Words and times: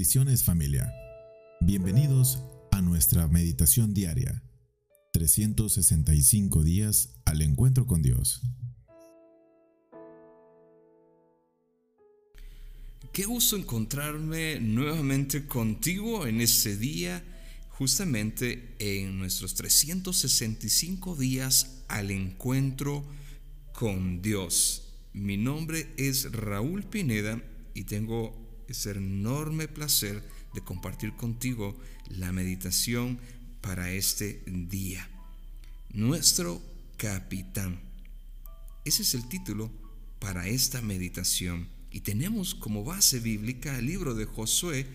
Bendiciones 0.00 0.44
familia. 0.44 0.90
Bienvenidos 1.60 2.42
a 2.70 2.80
nuestra 2.80 3.28
meditación 3.28 3.92
diaria. 3.92 4.42
365 5.12 6.62
días 6.62 7.16
al 7.26 7.42
encuentro 7.42 7.86
con 7.86 8.00
Dios. 8.00 8.40
Qué 13.12 13.26
gusto 13.26 13.56
encontrarme 13.56 14.58
nuevamente 14.58 15.44
contigo 15.44 16.26
en 16.26 16.40
este 16.40 16.78
día, 16.78 17.22
justamente 17.68 18.74
en 18.78 19.18
nuestros 19.18 19.52
365 19.52 21.14
días 21.14 21.84
al 21.88 22.10
encuentro 22.10 23.04
con 23.74 24.22
Dios. 24.22 24.94
Mi 25.12 25.36
nombre 25.36 25.92
es 25.98 26.32
Raúl 26.32 26.84
Pineda 26.84 27.42
y 27.74 27.84
tengo 27.84 28.49
ese 28.70 28.92
enorme 28.92 29.68
placer 29.68 30.22
de 30.54 30.60
compartir 30.62 31.14
contigo 31.14 31.76
la 32.08 32.32
meditación 32.32 33.18
para 33.60 33.92
este 33.92 34.42
día. 34.46 35.08
Nuestro 35.92 36.62
capitán. 36.96 37.80
Ese 38.84 39.02
es 39.02 39.14
el 39.14 39.28
título 39.28 39.70
para 40.18 40.46
esta 40.46 40.80
meditación. 40.80 41.68
Y 41.90 42.00
tenemos 42.00 42.54
como 42.54 42.84
base 42.84 43.18
bíblica 43.18 43.76
el 43.76 43.86
libro 43.86 44.14
de 44.14 44.24
Josué, 44.24 44.86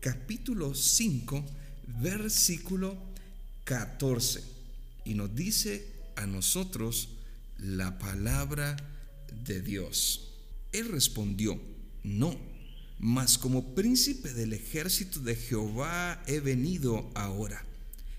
capítulo 0.00 0.74
5, 0.74 1.44
versículo 2.00 2.96
14. 3.64 4.44
Y 5.04 5.14
nos 5.14 5.34
dice 5.34 5.90
a 6.14 6.26
nosotros 6.26 7.08
la 7.58 7.98
palabra 7.98 8.76
de 9.44 9.60
Dios. 9.62 10.32
Él 10.72 10.88
respondió, 10.88 11.60
no, 12.04 12.55
mas 12.98 13.38
como 13.38 13.74
príncipe 13.74 14.32
del 14.32 14.52
ejército 14.52 15.20
de 15.20 15.36
Jehová 15.36 16.22
he 16.26 16.40
venido 16.40 17.10
ahora. 17.14 17.64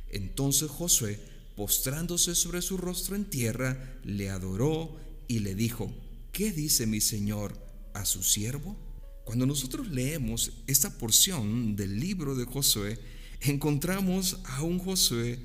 Entonces 0.09 0.69
Josué, 0.69 1.19
postrándose 1.55 2.35
sobre 2.35 2.61
su 2.61 2.77
rostro 2.77 3.15
en 3.15 3.25
tierra, 3.25 3.97
le 4.03 4.29
adoró 4.29 4.99
y 5.27 5.39
le 5.39 5.55
dijo, 5.55 5.93
¿qué 6.31 6.51
dice 6.51 6.85
mi 6.85 7.01
señor 7.01 7.57
a 7.93 8.05
su 8.05 8.23
siervo? 8.23 8.77
Cuando 9.25 9.45
nosotros 9.45 9.89
leemos 9.89 10.53
esta 10.67 10.97
porción 10.97 11.75
del 11.75 11.99
libro 11.99 12.35
de 12.35 12.45
Josué, 12.45 12.99
encontramos 13.41 14.39
a 14.45 14.61
un 14.61 14.79
Josué 14.79 15.39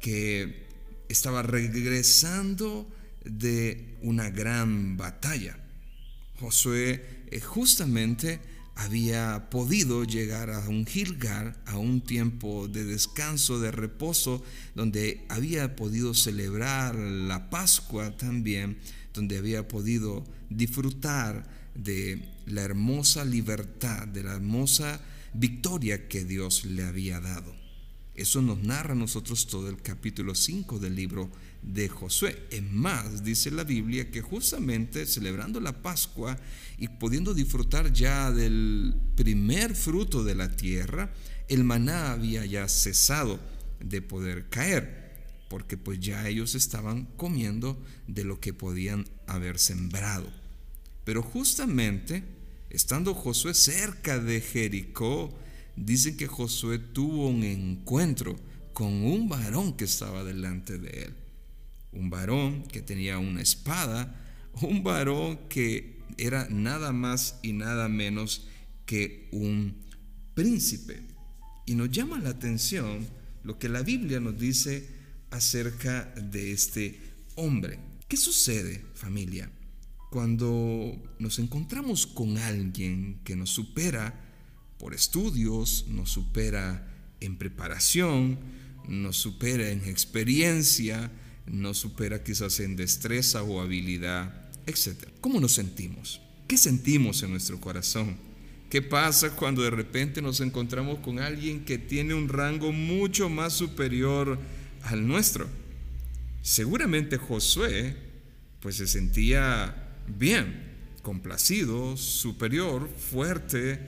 que 0.00 0.66
estaba 1.08 1.42
regresando 1.42 2.90
de 3.24 3.96
una 4.02 4.30
gran 4.30 4.96
batalla. 4.96 5.58
Josué 6.40 7.26
eh, 7.30 7.40
justamente 7.40 8.40
había 8.78 9.50
podido 9.50 10.04
llegar 10.04 10.50
a 10.50 10.68
un 10.68 10.86
Gilgar, 10.86 11.60
a 11.66 11.76
un 11.76 12.00
tiempo 12.00 12.68
de 12.68 12.84
descanso, 12.84 13.58
de 13.58 13.72
reposo, 13.72 14.44
donde 14.76 15.26
había 15.28 15.74
podido 15.74 16.14
celebrar 16.14 16.94
la 16.94 17.50
Pascua 17.50 18.16
también, 18.16 18.78
donde 19.12 19.36
había 19.36 19.66
podido 19.66 20.24
disfrutar 20.48 21.44
de 21.74 22.22
la 22.46 22.62
hermosa 22.62 23.24
libertad, 23.24 24.06
de 24.06 24.22
la 24.22 24.34
hermosa 24.34 25.00
victoria 25.34 26.06
que 26.06 26.24
Dios 26.24 26.64
le 26.64 26.84
había 26.84 27.18
dado. 27.18 27.57
Eso 28.18 28.42
nos 28.42 28.58
narra 28.58 28.94
a 28.94 28.96
nosotros 28.96 29.46
todo 29.46 29.68
el 29.68 29.80
capítulo 29.80 30.34
5 30.34 30.80
del 30.80 30.96
libro 30.96 31.30
de 31.62 31.88
Josué. 31.88 32.48
Es 32.50 32.64
más, 32.64 33.22
dice 33.22 33.52
la 33.52 33.62
Biblia 33.62 34.10
que 34.10 34.22
justamente 34.22 35.06
celebrando 35.06 35.60
la 35.60 35.82
Pascua 35.82 36.36
y 36.78 36.88
pudiendo 36.88 37.32
disfrutar 37.32 37.92
ya 37.92 38.32
del 38.32 38.92
primer 39.14 39.76
fruto 39.76 40.24
de 40.24 40.34
la 40.34 40.50
tierra, 40.50 41.14
el 41.46 41.62
maná 41.62 42.10
había 42.10 42.44
ya 42.44 42.66
cesado 42.66 43.38
de 43.78 44.02
poder 44.02 44.48
caer, 44.48 45.14
porque 45.48 45.76
pues 45.76 46.00
ya 46.00 46.26
ellos 46.26 46.56
estaban 46.56 47.04
comiendo 47.16 47.80
de 48.08 48.24
lo 48.24 48.40
que 48.40 48.52
podían 48.52 49.08
haber 49.28 49.60
sembrado. 49.60 50.28
Pero 51.04 51.22
justamente, 51.22 52.24
estando 52.68 53.14
Josué 53.14 53.54
cerca 53.54 54.18
de 54.18 54.40
Jericó, 54.40 55.38
Dicen 55.84 56.16
que 56.16 56.26
Josué 56.26 56.78
tuvo 56.78 57.28
un 57.28 57.44
encuentro 57.44 58.36
con 58.72 58.92
un 58.92 59.28
varón 59.28 59.76
que 59.76 59.84
estaba 59.84 60.24
delante 60.24 60.78
de 60.78 61.04
él. 61.04 61.14
Un 61.92 62.10
varón 62.10 62.64
que 62.64 62.82
tenía 62.82 63.18
una 63.18 63.40
espada, 63.40 64.14
un 64.60 64.82
varón 64.82 65.38
que 65.48 65.98
era 66.16 66.48
nada 66.50 66.92
más 66.92 67.38
y 67.42 67.52
nada 67.52 67.88
menos 67.88 68.46
que 68.86 69.28
un 69.32 69.76
príncipe. 70.34 71.02
Y 71.66 71.74
nos 71.74 71.90
llama 71.90 72.18
la 72.18 72.30
atención 72.30 73.06
lo 73.44 73.58
que 73.58 73.68
la 73.68 73.82
Biblia 73.82 74.20
nos 74.20 74.38
dice 74.38 74.88
acerca 75.30 76.04
de 76.16 76.52
este 76.52 77.00
hombre. 77.36 77.78
¿Qué 78.08 78.16
sucede, 78.16 78.84
familia, 78.94 79.50
cuando 80.10 80.96
nos 81.18 81.38
encontramos 81.38 82.06
con 82.06 82.38
alguien 82.38 83.20
que 83.24 83.36
nos 83.36 83.50
supera 83.50 84.27
por 84.78 84.94
estudios, 84.94 85.86
nos 85.88 86.10
supera 86.10 86.86
en 87.20 87.36
preparación, 87.36 88.38
nos 88.86 89.16
supera 89.16 89.70
en 89.70 89.84
experiencia, 89.84 91.10
nos 91.46 91.78
supera 91.78 92.22
quizás 92.22 92.60
en 92.60 92.76
destreza 92.76 93.42
o 93.42 93.60
habilidad, 93.60 94.48
etc. 94.66 95.08
¿Cómo 95.20 95.40
nos 95.40 95.52
sentimos? 95.52 96.20
¿Qué 96.46 96.56
sentimos 96.56 97.22
en 97.22 97.30
nuestro 97.30 97.60
corazón? 97.60 98.16
¿Qué 98.70 98.82
pasa 98.82 99.34
cuando 99.34 99.62
de 99.62 99.70
repente 99.70 100.20
nos 100.20 100.40
encontramos 100.40 100.98
con 100.98 101.18
alguien 101.18 101.64
que 101.64 101.78
tiene 101.78 102.14
un 102.14 102.28
rango 102.28 102.70
mucho 102.70 103.28
más 103.28 103.54
superior 103.54 104.38
al 104.82 105.06
nuestro? 105.06 105.48
Seguramente 106.42 107.16
Josué 107.16 107.96
pues 108.60 108.76
se 108.76 108.86
sentía 108.86 109.74
bien, 110.06 110.68
complacido, 111.02 111.96
superior, 111.96 112.88
fuerte, 112.88 113.80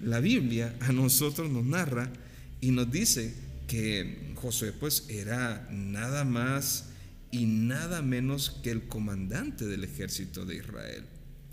la 0.00 0.20
Biblia 0.20 0.76
a 0.80 0.92
nosotros 0.92 1.50
nos 1.50 1.64
narra 1.64 2.12
y 2.60 2.70
nos 2.70 2.90
dice 2.90 3.34
que 3.66 4.32
Josué 4.34 4.72
pues 4.72 5.06
era 5.08 5.68
nada 5.70 6.24
más 6.24 6.86
y 7.30 7.46
nada 7.46 8.02
menos 8.02 8.50
que 8.62 8.70
el 8.70 8.88
comandante 8.88 9.66
del 9.66 9.84
ejército 9.84 10.44
de 10.44 10.56
Israel. 10.56 11.04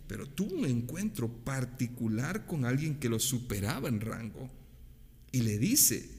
Pero 0.08 0.28
tuvo 0.28 0.56
un 0.56 0.66
encuentro 0.66 1.28
particular 1.28 2.46
con 2.46 2.66
alguien 2.66 3.00
que 3.00 3.10
lo 3.10 3.20
superaba 3.20 3.90
en 3.90 4.02
rango 4.02 4.50
y 5.32 5.42
le 5.42 5.58
dice, 5.58 6.10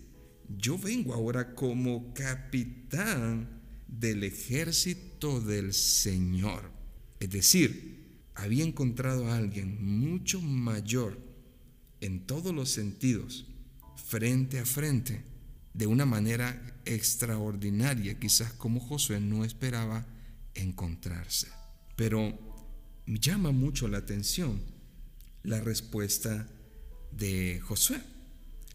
yo 0.58 0.76
vengo 0.76 1.14
ahora 1.14 1.54
como 1.54 2.12
capitán 2.12 3.48
del 3.86 4.24
ejército 4.24 5.40
del 5.40 5.72
Señor. 5.72 6.70
Es 7.20 7.30
decir, 7.30 7.96
había 8.34 8.64
encontrado 8.64 9.28
a 9.28 9.36
alguien 9.36 9.82
mucho 9.98 10.40
mayor 10.40 11.25
en 12.00 12.26
todos 12.26 12.54
los 12.54 12.70
sentidos, 12.70 13.46
frente 13.96 14.58
a 14.58 14.66
frente, 14.66 15.22
de 15.74 15.86
una 15.86 16.06
manera 16.06 16.80
extraordinaria, 16.86 18.18
quizás 18.18 18.52
como 18.52 18.80
Josué 18.80 19.20
no 19.20 19.44
esperaba 19.44 20.06
encontrarse. 20.54 21.48
Pero 21.96 22.38
llama 23.06 23.52
mucho 23.52 23.88
la 23.88 23.98
atención 23.98 24.60
la 25.42 25.60
respuesta 25.60 26.48
de 27.12 27.60
Josué. 27.60 28.00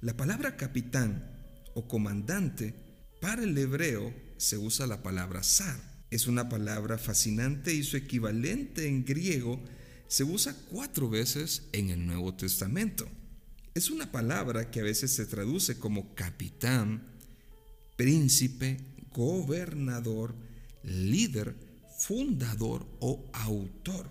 La 0.01 0.15
palabra 0.15 0.57
capitán 0.57 1.29
o 1.73 1.87
comandante 1.87 2.73
para 3.19 3.43
el 3.43 3.57
hebreo 3.57 4.13
se 4.37 4.57
usa 4.57 4.87
la 4.87 5.03
palabra 5.03 5.43
zar. 5.43 5.79
Es 6.11 6.27
una 6.27 6.49
palabra 6.49 6.97
fascinante 6.97 7.73
y 7.73 7.83
su 7.83 7.97
equivalente 7.97 8.87
en 8.87 9.05
griego 9.05 9.61
se 10.07 10.23
usa 10.23 10.55
cuatro 10.69 11.09
veces 11.09 11.63
en 11.71 11.89
el 11.89 12.05
Nuevo 12.05 12.33
Testamento. 12.35 13.07
Es 13.73 13.89
una 13.89 14.11
palabra 14.11 14.69
que 14.69 14.81
a 14.81 14.83
veces 14.83 15.11
se 15.11 15.25
traduce 15.25 15.79
como 15.79 16.13
capitán, 16.13 17.07
príncipe, 17.95 18.77
gobernador, 19.13 20.35
líder, 20.83 21.55
fundador 21.97 22.85
o 22.99 23.29
autor. 23.31 24.09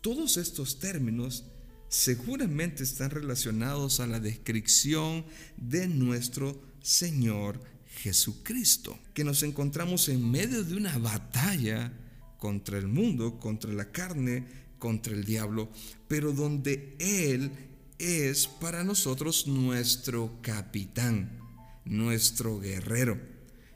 Todos 0.00 0.36
estos 0.36 0.78
términos 0.78 1.46
seguramente 1.88 2.84
están 2.84 3.10
relacionados 3.10 3.98
a 3.98 4.06
la 4.06 4.20
descripción 4.20 5.24
de 5.56 5.88
nuestro 5.88 6.62
Señor 6.80 7.60
Jesucristo, 7.86 8.96
que 9.14 9.24
nos 9.24 9.42
encontramos 9.42 10.08
en 10.08 10.30
medio 10.30 10.62
de 10.62 10.76
una 10.76 10.96
batalla 10.96 11.92
contra 12.38 12.78
el 12.78 12.86
mundo, 12.86 13.40
contra 13.40 13.72
la 13.72 13.90
carne, 13.90 14.46
contra 14.78 15.12
el 15.12 15.24
diablo, 15.24 15.72
pero 16.06 16.32
donde 16.32 16.96
Él 17.00 17.69
es 18.00 18.46
para 18.46 18.82
nosotros 18.82 19.46
nuestro 19.46 20.38
capitán, 20.40 21.38
nuestro 21.84 22.58
guerrero, 22.58 23.20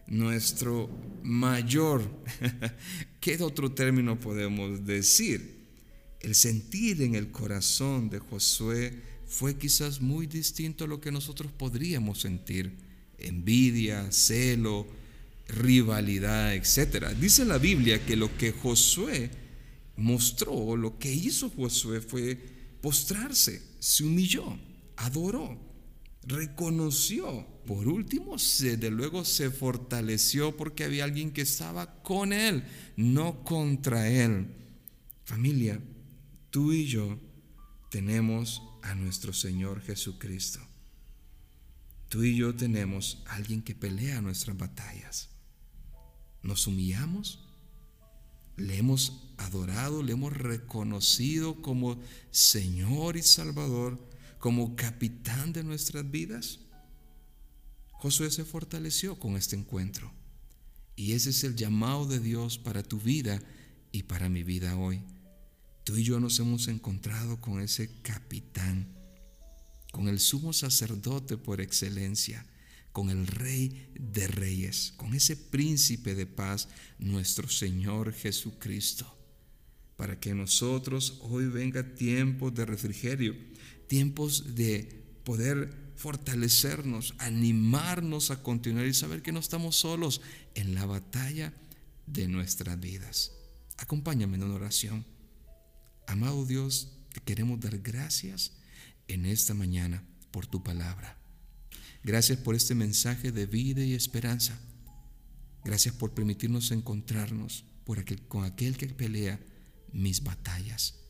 nuestro 0.06 0.88
mayor. 1.22 2.02
¿Qué 3.20 3.36
otro 3.42 3.72
término 3.72 4.18
podemos 4.18 4.86
decir? 4.86 5.66
El 6.20 6.34
sentir 6.34 7.02
en 7.02 7.14
el 7.14 7.30
corazón 7.30 8.08
de 8.08 8.18
Josué 8.18 9.02
fue 9.26 9.58
quizás 9.58 10.00
muy 10.00 10.26
distinto 10.26 10.84
a 10.84 10.88
lo 10.88 11.02
que 11.02 11.12
nosotros 11.12 11.52
podríamos 11.52 12.22
sentir. 12.22 12.72
Envidia, 13.18 14.10
celo, 14.10 14.86
rivalidad, 15.48 16.54
etc. 16.54 17.08
Dice 17.20 17.44
la 17.44 17.58
Biblia 17.58 18.04
que 18.06 18.16
lo 18.16 18.34
que 18.38 18.52
Josué 18.52 19.30
mostró, 19.96 20.76
lo 20.76 20.98
que 20.98 21.12
hizo 21.12 21.50
Josué 21.50 22.00
fue 22.00 22.38
postrarse, 22.80 23.73
se 23.84 24.02
humilló, 24.02 24.58
adoró, 24.96 25.60
reconoció. 26.22 27.46
Por 27.66 27.86
último, 27.86 28.36
de 28.38 28.90
luego 28.90 29.26
se 29.26 29.50
fortaleció 29.50 30.56
porque 30.56 30.84
había 30.84 31.04
alguien 31.04 31.30
que 31.32 31.42
estaba 31.42 32.02
con 32.02 32.32
él, 32.32 32.64
no 32.96 33.44
contra 33.44 34.08
él. 34.08 34.46
Familia, 35.24 35.82
tú 36.48 36.72
y 36.72 36.86
yo 36.86 37.18
tenemos 37.90 38.62
a 38.80 38.94
nuestro 38.94 39.34
Señor 39.34 39.82
Jesucristo. 39.82 40.60
Tú 42.08 42.24
y 42.24 42.36
yo 42.36 42.54
tenemos 42.54 43.22
a 43.26 43.34
alguien 43.34 43.60
que 43.60 43.74
pelea 43.74 44.22
nuestras 44.22 44.56
batallas. 44.56 45.28
Nos 46.42 46.66
humillamos, 46.66 47.43
le 48.56 48.78
hemos 48.78 49.24
adorado, 49.36 50.02
le 50.02 50.12
hemos 50.12 50.32
reconocido 50.32 51.60
como 51.62 52.00
Señor 52.30 53.16
y 53.16 53.22
Salvador, 53.22 53.98
como 54.38 54.76
capitán 54.76 55.52
de 55.52 55.64
nuestras 55.64 56.10
vidas. 56.10 56.60
Josué 57.92 58.30
se 58.30 58.44
fortaleció 58.44 59.18
con 59.18 59.36
este 59.36 59.56
encuentro. 59.56 60.12
Y 60.96 61.12
ese 61.12 61.30
es 61.30 61.42
el 61.42 61.56
llamado 61.56 62.06
de 62.06 62.20
Dios 62.20 62.58
para 62.58 62.82
tu 62.82 63.00
vida 63.00 63.42
y 63.90 64.04
para 64.04 64.28
mi 64.28 64.44
vida 64.44 64.76
hoy. 64.76 65.02
Tú 65.84 65.96
y 65.96 66.04
yo 66.04 66.20
nos 66.20 66.38
hemos 66.38 66.68
encontrado 66.68 67.40
con 67.40 67.60
ese 67.60 67.90
capitán, 68.02 68.94
con 69.92 70.08
el 70.08 70.20
sumo 70.20 70.52
sacerdote 70.52 71.36
por 71.36 71.60
excelencia, 71.60 72.46
con 72.94 73.10
el 73.10 73.26
rey 73.26 73.90
de 73.98 74.28
reyes, 74.28 74.94
con 74.96 75.14
ese 75.14 75.36
príncipe 75.36 76.14
de 76.14 76.26
paz, 76.26 76.68
nuestro 77.00 77.48
Señor 77.48 78.12
Jesucristo, 78.12 79.18
para 79.96 80.20
que 80.20 80.32
nosotros 80.32 81.18
hoy 81.22 81.46
venga 81.46 81.96
tiempos 81.96 82.54
de 82.54 82.64
refrigerio, 82.64 83.34
tiempos 83.88 84.54
de 84.54 85.02
poder 85.24 85.92
fortalecernos, 85.96 87.16
animarnos 87.18 88.30
a 88.30 88.44
continuar 88.44 88.86
y 88.86 88.94
saber 88.94 89.22
que 89.22 89.32
no 89.32 89.40
estamos 89.40 89.74
solos 89.74 90.20
en 90.54 90.76
la 90.76 90.86
batalla 90.86 91.52
de 92.06 92.28
nuestras 92.28 92.78
vidas. 92.78 93.32
Acompáñame 93.76 94.36
en 94.36 94.44
una 94.44 94.54
oración. 94.54 95.04
Amado 96.06 96.46
Dios, 96.46 96.92
te 97.12 97.20
queremos 97.20 97.58
dar 97.58 97.76
gracias 97.80 98.52
en 99.08 99.26
esta 99.26 99.52
mañana 99.52 100.04
por 100.30 100.46
tu 100.46 100.62
palabra. 100.62 101.23
Gracias 102.04 102.38
por 102.38 102.54
este 102.54 102.74
mensaje 102.74 103.32
de 103.32 103.46
vida 103.46 103.82
y 103.82 103.94
esperanza. 103.94 104.58
Gracias 105.64 105.94
por 105.94 106.12
permitirnos 106.12 106.70
encontrarnos 106.70 107.64
con 108.28 108.44
aquel 108.44 108.76
que 108.76 108.88
pelea 108.88 109.40
mis 109.92 110.22
batallas, 110.22 111.00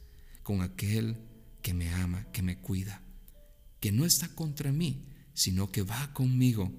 con 0.44 0.62
aquel 0.62 1.16
que 1.62 1.74
me 1.74 1.92
ama, 1.92 2.30
que 2.32 2.42
me 2.42 2.58
cuida, 2.60 3.02
que 3.80 3.90
no 3.90 4.04
está 4.04 4.28
contra 4.28 4.70
mí, 4.70 5.04
sino 5.34 5.72
que 5.72 5.82
va 5.82 6.12
conmigo 6.12 6.70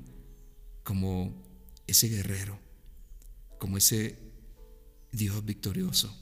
como 0.84 1.44
ese 1.86 2.08
guerrero, 2.08 2.58
como 3.60 3.78
ese 3.78 4.18
Dios 5.12 5.44
victorioso, 5.44 6.16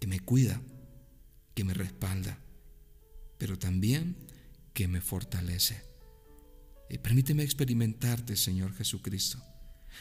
que 0.00 0.06
me 0.06 0.20
cuida 0.20 0.60
que 1.58 1.64
me 1.64 1.74
respalda, 1.74 2.38
pero 3.36 3.58
también 3.58 4.16
que 4.72 4.86
me 4.86 5.00
fortalece. 5.00 5.87
Y 6.90 6.98
permíteme 6.98 7.42
experimentarte, 7.42 8.36
Señor 8.36 8.74
Jesucristo. 8.74 9.42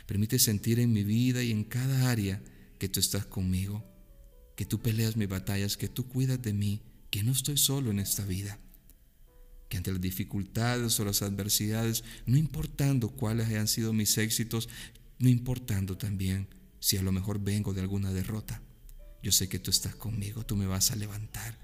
Permite 0.06 0.40
sentir 0.40 0.80
en 0.80 0.94
mi 0.94 1.04
vida 1.04 1.44
y 1.44 1.52
en 1.52 1.64
cada 1.64 2.10
área 2.10 2.42
que 2.80 2.88
tú 2.88 3.00
estás 3.00 3.26
conmigo, 3.26 3.84
que 4.56 4.66
tú 4.66 4.82
peleas 4.82 5.18
mis 5.18 5.28
batallas, 5.28 5.76
que 5.76 5.90
tú 5.90 6.08
cuidas 6.08 6.42
de 6.42 6.54
mí, 6.54 6.82
que 7.10 7.24
no 7.24 7.32
estoy 7.32 7.58
solo 7.58 7.92
en 7.92 8.00
esta 8.00 8.26
vida. 8.26 8.60
Que 9.70 9.78
ante 9.78 9.92
las 9.92 10.00
dificultades 10.00 10.98
o 11.00 11.06
las 11.06 11.22
adversidades, 11.22 12.04
no 12.26 12.38
importando 12.38 13.10
cuáles 13.10 13.48
hayan 13.48 13.68
sido 13.68 13.92
mis 13.92 14.18
éxitos, 14.18 14.70
no 15.20 15.28
importando 15.28 15.98
también 15.98 16.48
si 16.80 16.96
a 16.96 17.02
lo 17.02 17.12
mejor 17.12 17.40
vengo 17.40 17.74
de 17.74 17.82
alguna 17.82 18.14
derrota, 18.14 18.62
yo 19.24 19.32
sé 19.32 19.50
que 19.50 19.60
tú 19.60 19.72
estás 19.72 19.96
conmigo, 19.96 20.46
tú 20.46 20.56
me 20.56 20.68
vas 20.68 20.92
a 20.92 20.96
levantar, 20.96 21.58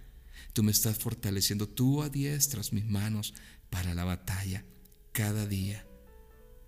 tú 0.52 0.64
me 0.64 0.72
estás 0.72 0.98
fortaleciendo, 0.98 1.70
tú 1.70 2.02
adiestras 2.02 2.74
mis 2.74 2.84
manos 2.84 3.34
para 3.70 3.94
la 3.94 4.04
batalla 4.04 4.66
cada 5.14 5.46
día. 5.46 5.86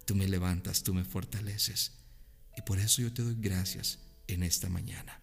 Tú 0.06 0.15
me 0.15 0.27
levantas, 0.27 0.83
tú 0.83 0.94
me 0.94 1.03
fortaleces. 1.03 1.92
Y 2.56 2.62
por 2.62 2.80
eso 2.80 3.01
yo 3.01 3.12
te 3.12 3.24
doy 3.24 3.36
gracias 3.38 4.00
en 4.27 4.44
esta 4.44 4.69
mañana. 4.69 5.19